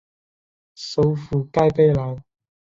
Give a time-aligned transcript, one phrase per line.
[0.73, 2.17] 首府盖贝莱。